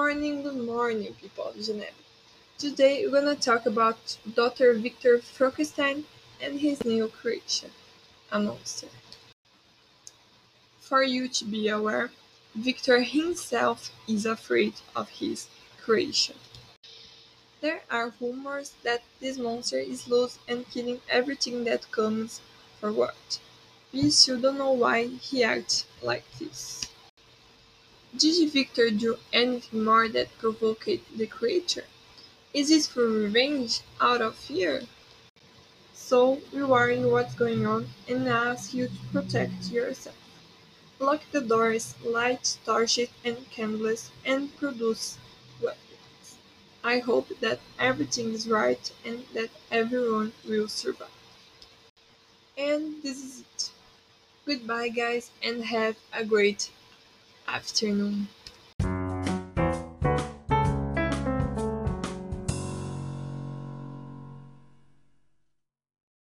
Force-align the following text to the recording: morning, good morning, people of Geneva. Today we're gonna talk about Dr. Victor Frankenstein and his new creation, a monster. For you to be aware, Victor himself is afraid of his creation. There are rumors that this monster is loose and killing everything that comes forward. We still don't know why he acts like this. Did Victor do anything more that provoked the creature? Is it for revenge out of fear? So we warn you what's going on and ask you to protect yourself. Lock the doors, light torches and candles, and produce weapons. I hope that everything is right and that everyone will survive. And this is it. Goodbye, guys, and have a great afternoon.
morning, 0.00 0.42
good 0.42 0.56
morning, 0.56 1.12
people 1.20 1.44
of 1.44 1.60
Geneva. 1.60 1.92
Today 2.56 3.04
we're 3.04 3.20
gonna 3.20 3.36
talk 3.36 3.66
about 3.66 4.16
Dr. 4.34 4.72
Victor 4.72 5.18
Frankenstein 5.18 6.04
and 6.40 6.58
his 6.58 6.82
new 6.86 7.08
creation, 7.08 7.70
a 8.32 8.40
monster. 8.40 8.88
For 10.80 11.02
you 11.02 11.28
to 11.28 11.44
be 11.44 11.68
aware, 11.68 12.10
Victor 12.54 13.02
himself 13.02 13.90
is 14.08 14.24
afraid 14.24 14.72
of 14.96 15.10
his 15.10 15.48
creation. 15.82 16.36
There 17.60 17.82
are 17.90 18.14
rumors 18.22 18.72
that 18.82 19.02
this 19.20 19.36
monster 19.36 19.80
is 19.80 20.08
loose 20.08 20.38
and 20.48 20.66
killing 20.70 21.02
everything 21.10 21.64
that 21.64 21.92
comes 21.92 22.40
forward. 22.80 23.28
We 23.92 24.08
still 24.08 24.40
don't 24.40 24.56
know 24.56 24.72
why 24.72 25.08
he 25.08 25.44
acts 25.44 25.84
like 26.00 26.24
this. 26.38 26.79
Did 28.16 28.50
Victor 28.50 28.90
do 28.90 29.18
anything 29.32 29.84
more 29.84 30.08
that 30.08 30.36
provoked 30.38 31.16
the 31.16 31.26
creature? 31.26 31.84
Is 32.52 32.70
it 32.70 32.86
for 32.86 33.06
revenge 33.06 33.82
out 34.00 34.20
of 34.20 34.34
fear? 34.34 34.82
So 35.94 36.40
we 36.52 36.64
warn 36.64 37.02
you 37.02 37.08
what's 37.08 37.36
going 37.36 37.64
on 37.66 37.88
and 38.08 38.28
ask 38.28 38.74
you 38.74 38.88
to 38.88 38.94
protect 39.12 39.70
yourself. 39.70 40.16
Lock 40.98 41.20
the 41.30 41.40
doors, 41.40 41.94
light 42.04 42.58
torches 42.64 43.10
and 43.24 43.48
candles, 43.50 44.10
and 44.24 44.54
produce 44.56 45.16
weapons. 45.62 46.36
I 46.82 46.98
hope 46.98 47.28
that 47.38 47.60
everything 47.78 48.34
is 48.34 48.48
right 48.48 48.90
and 49.04 49.24
that 49.34 49.50
everyone 49.70 50.32
will 50.44 50.66
survive. 50.66 51.08
And 52.58 53.00
this 53.04 53.22
is 53.22 53.40
it. 53.40 53.70
Goodbye, 54.44 54.88
guys, 54.88 55.30
and 55.42 55.64
have 55.64 55.96
a 56.12 56.24
great 56.24 56.70
afternoon. 57.54 58.28